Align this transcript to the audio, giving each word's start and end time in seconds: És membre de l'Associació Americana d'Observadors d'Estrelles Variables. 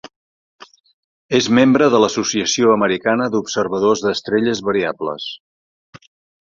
És 1.39 1.49
membre 1.57 1.89
de 1.95 1.99
l'Associació 2.05 2.73
Americana 2.77 3.29
d'Observadors 3.37 4.05
d'Estrelles 4.09 4.65
Variables. 4.73 5.33